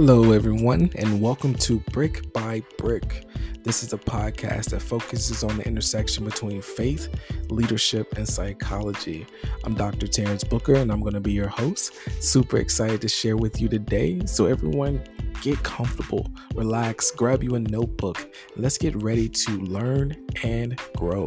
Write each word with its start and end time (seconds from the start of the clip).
Hello, 0.00 0.30
everyone, 0.30 0.92
and 0.94 1.20
welcome 1.20 1.56
to 1.56 1.80
Brick 1.90 2.32
by 2.32 2.62
Brick. 2.78 3.26
This 3.64 3.82
is 3.82 3.92
a 3.92 3.98
podcast 3.98 4.70
that 4.70 4.80
focuses 4.80 5.42
on 5.42 5.56
the 5.56 5.66
intersection 5.66 6.24
between 6.24 6.62
faith, 6.62 7.08
leadership, 7.50 8.16
and 8.16 8.26
psychology. 8.26 9.26
I'm 9.64 9.74
Dr. 9.74 10.06
Terrence 10.06 10.44
Booker, 10.44 10.76
and 10.76 10.92
I'm 10.92 11.00
going 11.00 11.14
to 11.14 11.20
be 11.20 11.32
your 11.32 11.48
host. 11.48 11.94
Super 12.20 12.58
excited 12.58 13.00
to 13.00 13.08
share 13.08 13.36
with 13.36 13.60
you 13.60 13.68
today. 13.68 14.24
So, 14.24 14.46
everyone, 14.46 15.02
get 15.42 15.60
comfortable, 15.64 16.30
relax, 16.54 17.10
grab 17.10 17.42
you 17.42 17.56
a 17.56 17.58
notebook, 17.58 18.32
let's 18.54 18.78
get 18.78 18.94
ready 18.94 19.28
to 19.28 19.50
learn 19.62 20.14
and 20.44 20.80
grow. 20.96 21.26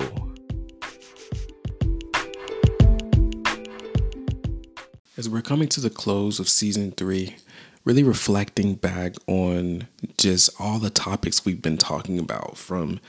As 5.18 5.28
we're 5.28 5.42
coming 5.42 5.68
to 5.68 5.82
the 5.82 5.90
close 5.90 6.40
of 6.40 6.48
season 6.48 6.94
three, 6.94 7.36
really 7.84 8.04
reflecting 8.04 8.76
back 8.76 9.16
on 9.28 9.88
just 10.18 10.50
all 10.60 10.78
the 10.78 10.90
topics 10.90 11.46
we've 11.46 11.62
been 11.62 11.78
talking 11.78 12.20
about 12.20 12.58
from 12.58 13.00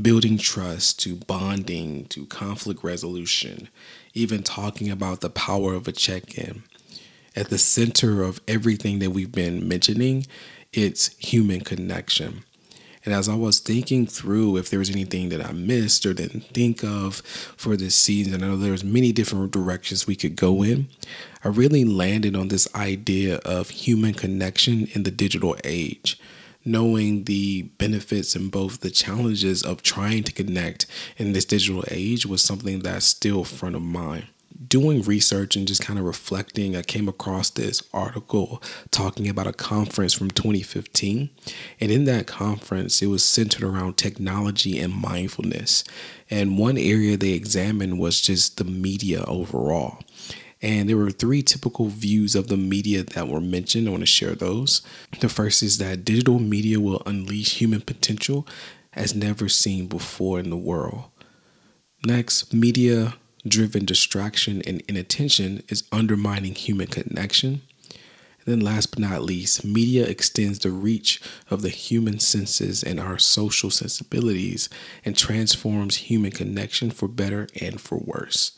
building 0.00 0.38
trust 0.38 0.98
to 1.00 1.16
bonding 1.16 2.06
to 2.06 2.24
conflict 2.26 2.82
resolution, 2.82 3.68
even 4.14 4.42
talking 4.42 4.90
about 4.90 5.20
the 5.20 5.30
power 5.30 5.74
of 5.74 5.86
a 5.86 5.92
check 5.92 6.38
in. 6.38 6.62
At 7.36 7.48
the 7.48 7.58
center 7.58 8.22
of 8.22 8.40
everything 8.46 8.98
that 9.00 9.10
we've 9.10 9.32
been 9.32 9.66
mentioning, 9.66 10.26
it's 10.72 11.16
human 11.18 11.60
connection. 11.60 12.44
And 13.04 13.12
as 13.12 13.28
I 13.28 13.34
was 13.34 13.58
thinking 13.58 14.06
through 14.06 14.56
if 14.56 14.70
there 14.70 14.78
was 14.78 14.90
anything 14.90 15.28
that 15.30 15.44
I 15.44 15.52
missed 15.52 16.06
or 16.06 16.14
didn't 16.14 16.44
think 16.46 16.84
of 16.84 17.16
for 17.56 17.76
this 17.76 17.96
season, 17.96 18.34
I 18.34 18.46
know 18.46 18.56
there's 18.56 18.84
many 18.84 19.12
different 19.12 19.50
directions 19.50 20.06
we 20.06 20.16
could 20.16 20.36
go 20.36 20.62
in. 20.62 20.88
I 21.44 21.48
really 21.48 21.84
landed 21.84 22.36
on 22.36 22.48
this 22.48 22.72
idea 22.74 23.36
of 23.38 23.70
human 23.70 24.14
connection 24.14 24.88
in 24.92 25.02
the 25.02 25.10
digital 25.10 25.56
age 25.64 26.18
knowing 26.64 27.24
the 27.24 27.62
benefits 27.78 28.36
and 28.36 28.50
both 28.52 28.80
the 28.80 28.90
challenges 28.90 29.64
of 29.64 29.82
trying 29.82 30.22
to 30.22 30.32
connect 30.32 30.86
in 31.16 31.32
this 31.32 31.44
digital 31.44 31.82
age 31.90 32.24
was 32.24 32.40
something 32.40 32.80
that's 32.80 33.04
still 33.04 33.42
front 33.42 33.74
of 33.74 33.82
mind 33.82 34.26
doing 34.68 35.02
research 35.02 35.56
and 35.56 35.66
just 35.66 35.82
kind 35.82 35.98
of 35.98 36.04
reflecting, 36.04 36.76
I 36.76 36.82
came 36.82 37.08
across 37.08 37.50
this 37.50 37.82
article 37.92 38.62
talking 38.90 39.28
about 39.28 39.46
a 39.46 39.52
conference 39.52 40.14
from 40.14 40.30
2015. 40.30 41.30
And 41.80 41.92
in 41.92 42.04
that 42.04 42.26
conference, 42.26 43.02
it 43.02 43.06
was 43.06 43.24
centered 43.24 43.62
around 43.62 43.96
technology 43.96 44.78
and 44.78 44.92
mindfulness. 44.94 45.84
And 46.30 46.58
one 46.58 46.78
area 46.78 47.16
they 47.16 47.32
examined 47.32 47.98
was 47.98 48.20
just 48.20 48.56
the 48.56 48.64
media 48.64 49.24
overall. 49.26 49.98
And 50.62 50.88
there 50.88 50.96
were 50.96 51.10
three 51.10 51.42
typical 51.42 51.88
views 51.88 52.36
of 52.36 52.46
the 52.46 52.56
media 52.56 53.02
that 53.02 53.28
were 53.28 53.40
mentioned. 53.40 53.88
I 53.88 53.90
want 53.90 54.02
to 54.02 54.06
share 54.06 54.34
those. 54.34 54.80
The 55.18 55.28
first 55.28 55.62
is 55.62 55.78
that 55.78 56.04
digital 56.04 56.38
media 56.38 56.78
will 56.78 57.02
unleash 57.04 57.56
human 57.56 57.80
potential 57.80 58.46
as 58.92 59.14
never 59.14 59.48
seen 59.48 59.86
before 59.88 60.38
in 60.38 60.50
the 60.50 60.56
world. 60.56 61.04
Next, 62.06 62.54
media 62.54 63.14
driven 63.46 63.84
distraction 63.84 64.62
and 64.66 64.82
inattention 64.88 65.62
is 65.68 65.84
undermining 65.90 66.54
human 66.54 66.86
connection. 66.86 67.62
And 68.44 68.54
then, 68.54 68.60
last 68.60 68.86
but 68.86 68.98
not 68.98 69.22
least, 69.22 69.64
media 69.64 70.04
extends 70.04 70.58
the 70.58 70.70
reach 70.70 71.20
of 71.50 71.62
the 71.62 71.68
human 71.68 72.18
senses 72.18 72.82
and 72.82 72.98
our 72.98 73.18
social 73.18 73.70
sensibilities 73.70 74.68
and 75.04 75.16
transforms 75.16 75.96
human 75.96 76.32
connection 76.32 76.90
for 76.90 77.06
better 77.06 77.46
and 77.60 77.80
for 77.80 77.98
worse. 77.98 78.52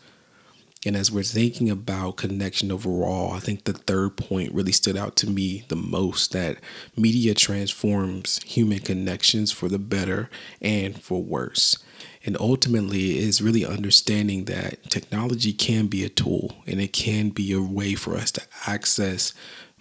And 0.85 0.97
as 0.97 1.11
we're 1.11 1.23
thinking 1.23 1.71
about 1.71 2.17
connection 2.17 2.71
overall, 2.71 3.33
I 3.33 3.41
think 3.41 3.65
the 3.65 3.73
third 3.73 4.17
point 4.17 4.53
really 4.53 4.73
stood 4.73 4.97
out 4.97 5.17
to 5.17 5.31
me 5.31 5.65
the 5.69 5.77
most 5.77 6.33
that 6.33 6.59
media 6.97 7.35
transforms 7.35 8.41
human 8.45 8.81
connections 8.81 9.51
for 9.51 9.69
the 9.69 9.79
better 9.79 10.29
and 10.61 11.01
for 11.01 11.23
worse. 11.23 11.79
And 12.27 12.37
ultimately, 12.39 13.19
is 13.19 13.43
really 13.43 13.67
understanding 13.67 14.47
that 14.47 14.91
technology 14.91 15.53
can 15.53 15.87
be 15.87 16.05
a 16.05 16.09
tool 16.09 16.57
and 16.67 16.81
it 16.81 16.93
can 16.93 17.31
be 17.31 17.53
a 17.53 17.61
way 17.61 17.95
for 17.95 18.17
us 18.17 18.31
to 18.33 18.43
access 18.67 19.35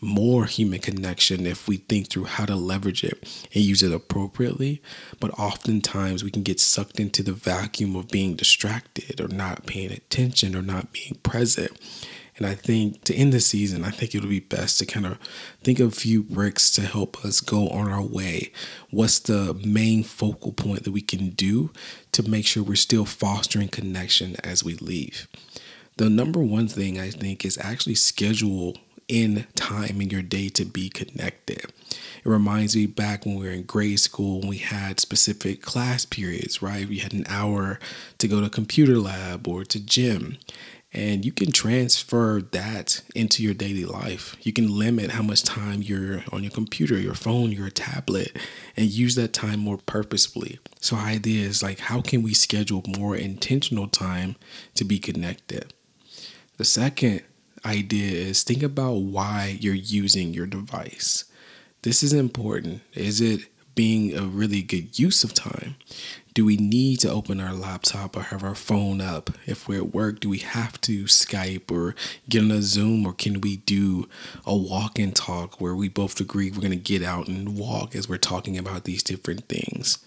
more 0.03 0.45
human 0.45 0.79
connection 0.79 1.45
if 1.45 1.67
we 1.67 1.77
think 1.77 2.09
through 2.09 2.25
how 2.25 2.45
to 2.45 2.55
leverage 2.55 3.03
it 3.03 3.45
and 3.53 3.63
use 3.63 3.81
it 3.81 3.91
appropriately. 3.91 4.81
But 5.19 5.37
oftentimes 5.39 6.23
we 6.23 6.31
can 6.31 6.43
get 6.43 6.59
sucked 6.59 6.99
into 6.99 7.23
the 7.23 7.33
vacuum 7.33 7.95
of 7.95 8.09
being 8.09 8.35
distracted 8.35 9.19
or 9.21 9.27
not 9.27 9.65
paying 9.65 9.91
attention 9.91 10.55
or 10.55 10.61
not 10.61 10.91
being 10.91 11.15
present. 11.23 11.71
And 12.37 12.47
I 12.47 12.55
think 12.55 13.03
to 13.03 13.15
end 13.15 13.31
the 13.31 13.39
season, 13.39 13.83
I 13.83 13.91
think 13.91 14.15
it 14.15 14.21
would 14.21 14.29
be 14.29 14.39
best 14.39 14.79
to 14.79 14.85
kind 14.85 15.05
of 15.05 15.19
think 15.61 15.79
of 15.79 15.89
a 15.89 15.95
few 15.95 16.23
bricks 16.23 16.71
to 16.71 16.81
help 16.81 17.23
us 17.23 17.41
go 17.41 17.69
on 17.69 17.91
our 17.91 18.01
way. 18.01 18.51
What's 18.89 19.19
the 19.19 19.53
main 19.65 20.03
focal 20.03 20.51
point 20.51 20.83
that 20.83 20.91
we 20.91 21.01
can 21.01 21.29
do 21.29 21.71
to 22.11 22.27
make 22.27 22.47
sure 22.47 22.63
we're 22.63 22.75
still 22.75 23.05
fostering 23.05 23.67
connection 23.67 24.35
as 24.43 24.63
we 24.63 24.73
leave? 24.75 25.27
The 25.97 26.09
number 26.09 26.39
one 26.39 26.67
thing 26.67 26.99
I 26.99 27.11
think 27.11 27.45
is 27.45 27.59
actually 27.59 27.95
schedule 27.95 28.77
in 29.07 29.47
time 29.55 30.01
in 30.01 30.09
your 30.09 30.21
day 30.21 30.49
to 30.49 30.65
be 30.65 30.89
connected. 30.89 31.65
It 32.25 32.29
reminds 32.29 32.75
me 32.75 32.85
back 32.85 33.25
when 33.25 33.35
we 33.35 33.45
were 33.45 33.51
in 33.51 33.63
grade 33.63 33.99
school 33.99 34.41
we 34.47 34.57
had 34.57 34.99
specific 34.99 35.61
class 35.61 36.05
periods, 36.05 36.61
right? 36.61 36.87
We 36.87 36.99
had 36.99 37.13
an 37.13 37.25
hour 37.27 37.79
to 38.17 38.27
go 38.27 38.41
to 38.41 38.49
computer 38.49 38.97
lab 38.97 39.47
or 39.47 39.63
to 39.65 39.79
gym. 39.79 40.37
And 40.95 41.25
you 41.25 41.31
can 41.31 41.51
transfer 41.51 42.39
that 42.51 43.01
into 43.15 43.41
your 43.41 43.55
daily 43.55 43.83
life. 43.83 44.35
You 44.41 44.53
can 44.53 44.77
limit 44.77 45.09
how 45.09 45.23
much 45.23 45.41
time 45.41 45.81
you're 45.81 46.23
on 46.31 46.43
your 46.43 46.51
computer, 46.51 46.99
your 46.99 47.15
phone, 47.15 47.51
your 47.51 47.71
tablet, 47.71 48.37
and 48.77 48.85
use 48.85 49.15
that 49.15 49.33
time 49.33 49.59
more 49.59 49.79
purposefully. 49.79 50.59
So, 50.79 50.95
idea 50.95 51.47
is 51.47 51.63
like, 51.63 51.79
how 51.79 52.01
can 52.01 52.21
we 52.21 52.35
schedule 52.35 52.83
more 52.87 53.15
intentional 53.15 53.87
time 53.87 54.35
to 54.75 54.83
be 54.83 54.99
connected? 54.99 55.73
The 56.57 56.65
second 56.65 57.23
idea 57.65 58.11
is 58.11 58.43
think 58.43 58.63
about 58.63 58.93
why 58.93 59.57
you're 59.59 59.73
using 59.73 60.33
your 60.33 60.45
device. 60.45 61.25
This 61.83 62.03
is 62.03 62.13
important. 62.13 62.81
Is 62.93 63.21
it 63.21 63.41
being 63.75 64.15
a 64.15 64.23
really 64.23 64.61
good 64.61 64.97
use 64.97 65.23
of 65.23 65.33
time? 65.33 65.75
Do 66.33 66.45
we 66.45 66.57
need 66.57 66.99
to 67.01 67.11
open 67.11 67.39
our 67.39 67.53
laptop 67.53 68.15
or 68.17 68.21
have 68.21 68.43
our 68.43 68.55
phone 68.55 69.01
up? 69.01 69.29
If 69.45 69.67
we're 69.67 69.79
at 69.79 69.93
work, 69.93 70.19
do 70.19 70.29
we 70.29 70.39
have 70.39 70.81
to 70.81 71.05
Skype 71.05 71.71
or 71.71 71.95
get 72.27 72.43
on 72.43 72.51
a 72.51 72.61
Zoom 72.61 73.05
or 73.05 73.13
can 73.13 73.41
we 73.41 73.57
do 73.57 74.09
a 74.45 74.55
walk 74.55 74.97
and 74.97 75.15
talk 75.15 75.61
where 75.61 75.75
we 75.75 75.89
both 75.89 76.19
agree 76.19 76.49
we're 76.49 76.61
going 76.61 76.71
to 76.71 76.77
get 76.77 77.03
out 77.03 77.27
and 77.27 77.57
walk 77.57 77.95
as 77.95 78.09
we're 78.09 78.17
talking 78.17 78.57
about 78.57 78.85
these 78.85 79.03
different 79.03 79.47
things? 79.47 79.99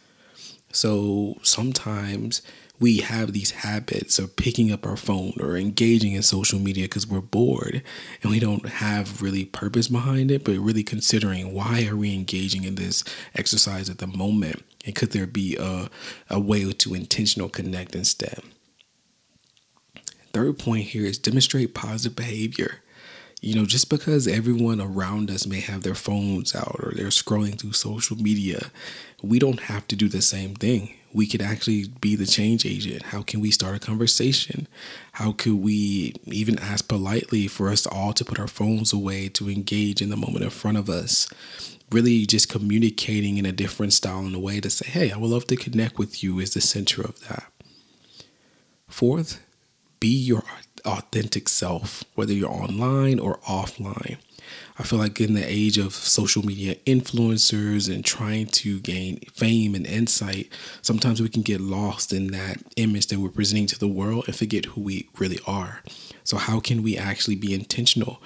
So 0.72 1.38
sometimes 1.42 2.42
we 2.78 2.98
have 2.98 3.32
these 3.32 3.52
habits 3.52 4.18
of 4.18 4.36
picking 4.36 4.70
up 4.70 4.86
our 4.86 4.96
phone 4.96 5.32
or 5.40 5.56
engaging 5.56 6.12
in 6.12 6.22
social 6.22 6.58
media 6.58 6.84
because 6.84 7.06
we're 7.06 7.20
bored 7.20 7.82
and 8.22 8.30
we 8.30 8.38
don't 8.38 8.68
have 8.68 9.22
really 9.22 9.44
purpose 9.44 9.88
behind 9.88 10.30
it, 10.30 10.44
but 10.44 10.58
really 10.58 10.82
considering 10.82 11.54
why 11.54 11.86
are 11.86 11.96
we 11.96 12.14
engaging 12.14 12.64
in 12.64 12.74
this 12.74 13.02
exercise 13.34 13.88
at 13.88 13.98
the 13.98 14.06
moment? 14.06 14.62
And 14.84 14.94
could 14.94 15.12
there 15.12 15.26
be 15.26 15.56
a, 15.56 15.88
a 16.28 16.38
way 16.38 16.70
to 16.70 16.94
intentional 16.94 17.48
connect 17.48 17.94
instead? 17.94 18.40
Third 20.32 20.58
point 20.58 20.88
here 20.88 21.06
is 21.06 21.18
demonstrate 21.18 21.74
positive 21.74 22.14
behavior. 22.14 22.82
You 23.40 23.54
know, 23.54 23.64
just 23.64 23.88
because 23.88 24.26
everyone 24.26 24.80
around 24.80 25.30
us 25.30 25.46
may 25.46 25.60
have 25.60 25.82
their 25.82 25.94
phones 25.94 26.54
out 26.54 26.76
or 26.80 26.92
they're 26.94 27.06
scrolling 27.06 27.58
through 27.58 27.72
social 27.72 28.16
media, 28.16 28.70
we 29.22 29.38
don't 29.38 29.60
have 29.60 29.86
to 29.88 29.96
do 29.96 30.08
the 30.08 30.22
same 30.22 30.54
thing 30.54 30.94
we 31.12 31.26
could 31.26 31.42
actually 31.42 31.88
be 32.00 32.16
the 32.16 32.26
change 32.26 32.66
agent? 32.66 33.04
How 33.04 33.22
can 33.22 33.40
we 33.40 33.50
start 33.50 33.76
a 33.76 33.78
conversation? 33.78 34.68
How 35.12 35.32
could 35.32 35.54
we 35.54 36.14
even 36.26 36.58
ask 36.58 36.88
politely 36.88 37.48
for 37.48 37.70
us 37.70 37.86
all 37.86 38.12
to 38.12 38.24
put 38.24 38.38
our 38.38 38.48
phones 38.48 38.92
away 38.92 39.28
to 39.30 39.48
engage 39.48 40.02
in 40.02 40.10
the 40.10 40.16
moment 40.16 40.44
in 40.44 40.50
front 40.50 40.76
of 40.76 40.90
us? 40.90 41.28
Really, 41.90 42.26
just 42.26 42.48
communicating 42.48 43.38
in 43.38 43.46
a 43.46 43.52
different 43.52 43.92
style 43.92 44.20
and 44.20 44.34
a 44.34 44.40
way 44.40 44.60
to 44.60 44.68
say, 44.68 44.88
hey, 44.88 45.12
I 45.12 45.16
would 45.16 45.30
love 45.30 45.46
to 45.46 45.56
connect 45.56 45.98
with 45.98 46.22
you 46.22 46.38
is 46.40 46.52
the 46.54 46.60
center 46.60 47.02
of 47.02 47.20
that. 47.28 47.44
Fourth, 48.88 49.40
be 50.00 50.08
your 50.08 50.42
authentic 50.84 51.48
self, 51.48 52.04
whether 52.14 52.32
you're 52.32 52.50
online 52.50 53.18
or 53.18 53.38
offline. 53.40 54.18
I 54.78 54.82
feel 54.82 54.98
like 54.98 55.20
in 55.20 55.34
the 55.34 55.44
age 55.44 55.78
of 55.78 55.94
social 55.94 56.44
media 56.44 56.74
influencers 56.86 57.92
and 57.92 58.04
trying 58.04 58.46
to 58.46 58.80
gain 58.80 59.20
fame 59.32 59.74
and 59.74 59.86
insight, 59.86 60.50
sometimes 60.82 61.22
we 61.22 61.28
can 61.28 61.42
get 61.42 61.60
lost 61.60 62.12
in 62.12 62.28
that 62.28 62.58
image 62.76 63.06
that 63.08 63.18
we're 63.18 63.30
presenting 63.30 63.66
to 63.68 63.78
the 63.78 63.88
world 63.88 64.24
and 64.26 64.36
forget 64.36 64.66
who 64.66 64.80
we 64.80 65.08
really 65.18 65.38
are. 65.46 65.82
So, 66.24 66.36
how 66.36 66.60
can 66.60 66.82
we 66.82 66.96
actually 66.96 67.36
be 67.36 67.54
intentional 67.54 68.22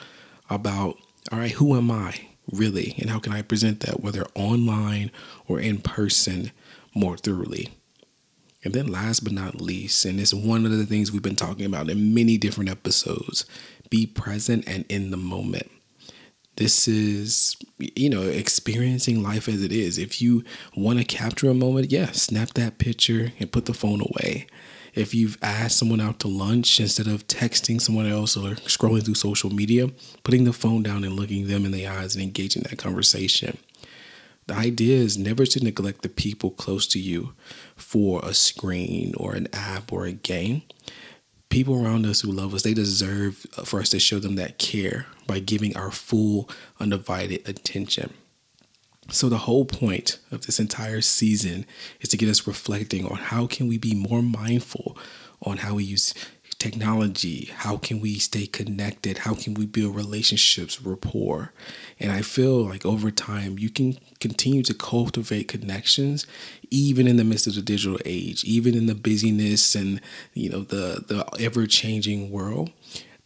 about, 0.48 0.96
all 1.30 1.38
right, 1.38 1.52
who 1.52 1.76
am 1.76 1.90
I 1.90 2.28
really? 2.50 2.94
And 2.98 3.10
how 3.10 3.18
can 3.18 3.32
I 3.32 3.42
present 3.42 3.80
that, 3.80 4.00
whether 4.00 4.26
online 4.34 5.10
or 5.46 5.60
in 5.60 5.78
person, 5.78 6.50
more 6.94 7.16
thoroughly? 7.16 7.68
And 8.62 8.74
then, 8.74 8.88
last 8.88 9.20
but 9.20 9.32
not 9.32 9.60
least, 9.60 10.04
and 10.04 10.20
it's 10.20 10.34
one 10.34 10.66
of 10.66 10.72
the 10.72 10.84
things 10.84 11.10
we've 11.10 11.22
been 11.22 11.36
talking 11.36 11.64
about 11.64 11.88
in 11.88 12.12
many 12.12 12.36
different 12.36 12.68
episodes 12.68 13.46
be 13.88 14.06
present 14.06 14.64
and 14.68 14.84
in 14.88 15.10
the 15.10 15.16
moment 15.16 15.70
This 16.56 16.86
is, 16.86 17.56
you 17.78 18.10
know, 18.10 18.22
experiencing 18.22 19.22
life 19.22 19.48
as 19.48 19.62
it 19.62 19.72
is. 19.72 19.96
If 19.96 20.20
you 20.20 20.44
want 20.76 20.98
to 20.98 21.04
capture 21.04 21.48
a 21.48 21.54
moment, 21.54 21.90
yeah, 21.90 22.10
snap 22.12 22.50
that 22.54 22.78
picture 22.78 23.32
and 23.38 23.50
put 23.50 23.66
the 23.66 23.74
phone 23.74 24.02
away. 24.02 24.46
If 24.94 25.14
you've 25.14 25.38
asked 25.40 25.78
someone 25.78 26.00
out 26.00 26.18
to 26.20 26.28
lunch 26.28 26.80
instead 26.80 27.06
of 27.06 27.26
texting 27.28 27.80
someone 27.80 28.06
else 28.06 28.36
or 28.36 28.56
scrolling 28.56 29.04
through 29.04 29.14
social 29.14 29.50
media, 29.50 29.88
putting 30.24 30.44
the 30.44 30.52
phone 30.52 30.82
down 30.82 31.04
and 31.04 31.14
looking 31.14 31.46
them 31.46 31.64
in 31.64 31.70
the 31.70 31.86
eyes 31.86 32.14
and 32.14 32.22
engaging 32.22 32.62
that 32.64 32.78
conversation. 32.78 33.56
The 34.48 34.56
idea 34.56 34.96
is 34.96 35.16
never 35.16 35.46
to 35.46 35.62
neglect 35.64 36.02
the 36.02 36.08
people 36.08 36.50
close 36.50 36.88
to 36.88 36.98
you 36.98 37.34
for 37.76 38.20
a 38.24 38.34
screen 38.34 39.14
or 39.16 39.34
an 39.34 39.46
app 39.52 39.92
or 39.92 40.06
a 40.06 40.12
game 40.12 40.62
people 41.50 41.84
around 41.84 42.06
us 42.06 42.22
who 42.22 42.32
love 42.32 42.54
us, 42.54 42.62
they 42.62 42.74
deserve 42.74 43.46
uh, 43.56 43.64
for 43.64 43.80
us 43.80 43.90
to 43.90 44.00
show 44.00 44.18
them 44.18 44.36
that 44.36 44.58
care 44.58 45.06
by 45.26 45.38
giving 45.38 45.76
our 45.76 45.90
full, 45.90 46.48
undivided 46.78 47.46
attention. 47.48 48.14
So 49.10 49.28
the 49.28 49.38
whole 49.38 49.64
point 49.64 50.18
of 50.30 50.46
this 50.46 50.60
entire 50.60 51.00
season 51.00 51.66
is 52.00 52.08
to 52.10 52.16
get 52.16 52.28
us 52.28 52.46
reflecting 52.46 53.04
on 53.06 53.16
how 53.16 53.46
can 53.46 53.66
we 53.66 53.76
be 53.76 53.94
more 53.94 54.22
mindful 54.22 54.96
on 55.42 55.58
how 55.58 55.74
we 55.74 55.84
use 55.84 56.14
technology? 56.60 57.50
How 57.56 57.78
can 57.78 58.00
we 58.00 58.18
stay 58.18 58.46
connected? 58.46 59.18
How 59.18 59.34
can 59.34 59.54
we 59.54 59.66
build 59.66 59.96
relationships 59.96 60.80
rapport? 60.80 61.52
And 61.98 62.12
i 62.12 62.22
feel 62.22 62.62
like 62.64 62.86
over 62.86 63.10
time 63.10 63.58
you 63.58 63.70
can 63.70 63.98
continue 64.20 64.62
to 64.62 64.74
cultivate 64.74 65.48
connections 65.48 66.26
even 66.70 67.08
in 67.08 67.16
the 67.16 67.24
midst 67.24 67.46
of 67.46 67.54
the 67.54 67.62
digital 67.62 67.98
age 68.04 68.44
even 68.44 68.76
in 68.76 68.86
the 68.86 68.94
busyness 68.94 69.74
and 69.74 70.00
you 70.34 70.50
know 70.50 70.60
the 70.60 71.04
the 71.08 71.26
ever 71.40 71.66
changing 71.66 72.30
world. 72.30 72.70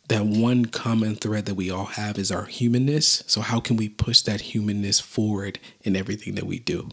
That 0.08 0.26
one 0.26 0.66
common 0.66 1.16
thread 1.16 1.46
that 1.46 1.54
we 1.54 1.70
all 1.70 1.86
have 1.86 2.18
is 2.18 2.30
our 2.30 2.44
humanness. 2.44 3.24
So 3.26 3.40
how 3.40 3.58
can 3.58 3.76
we 3.76 3.88
push 3.88 4.20
that 4.22 4.42
humanness 4.52 5.00
forward 5.00 5.58
in 5.82 5.96
everything 5.96 6.34
that 6.34 6.44
we 6.46 6.58
do 6.58 6.90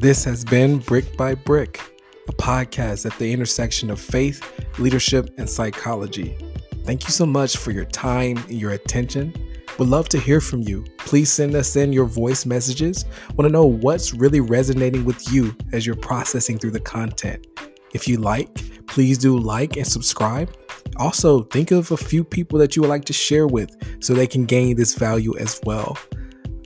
This 0.00 0.24
has 0.24 0.46
been 0.46 0.78
Brick 0.78 1.14
by 1.18 1.34
Brick, 1.34 1.78
a 2.26 2.32
podcast 2.32 3.04
at 3.04 3.18
the 3.18 3.30
intersection 3.30 3.90
of 3.90 4.00
faith, 4.00 4.42
leadership, 4.78 5.28
and 5.36 5.46
psychology. 5.46 6.38
Thank 6.86 7.04
you 7.04 7.10
so 7.10 7.26
much 7.26 7.58
for 7.58 7.70
your 7.70 7.84
time 7.84 8.38
and 8.38 8.58
your 8.58 8.70
attention. 8.70 9.34
Would 9.78 9.88
love 9.88 10.08
to 10.08 10.18
hear 10.18 10.40
from 10.40 10.62
you. 10.62 10.86
Please 10.96 11.30
send 11.30 11.54
us 11.54 11.76
in 11.76 11.92
your 11.92 12.06
voice 12.06 12.46
messages. 12.46 13.04
Want 13.36 13.46
to 13.46 13.52
know 13.52 13.66
what's 13.66 14.14
really 14.14 14.40
resonating 14.40 15.04
with 15.04 15.30
you 15.30 15.54
as 15.74 15.84
you're 15.84 15.96
processing 15.96 16.58
through 16.58 16.70
the 16.70 16.80
content. 16.80 17.46
If 17.92 18.08
you 18.08 18.16
like, 18.16 18.54
please 18.86 19.18
do 19.18 19.38
like 19.38 19.76
and 19.76 19.86
subscribe. 19.86 20.50
Also, 20.96 21.42
think 21.42 21.72
of 21.72 21.90
a 21.90 21.98
few 21.98 22.24
people 22.24 22.58
that 22.60 22.74
you 22.74 22.80
would 22.80 22.88
like 22.88 23.04
to 23.04 23.12
share 23.12 23.46
with 23.46 23.76
so 24.02 24.14
they 24.14 24.26
can 24.26 24.46
gain 24.46 24.76
this 24.76 24.94
value 24.94 25.36
as 25.36 25.60
well. 25.66 25.98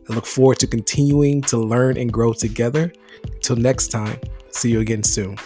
I 0.08 0.12
look 0.12 0.26
forward 0.26 0.58
to 0.60 0.66
continuing 0.66 1.40
to 1.42 1.56
learn 1.56 1.96
and 1.96 2.12
grow 2.12 2.32
together. 2.32 2.92
Until 3.24 3.56
next 3.56 3.88
time, 3.88 4.18
see 4.50 4.70
you 4.70 4.80
again 4.80 5.02
soon. 5.02 5.36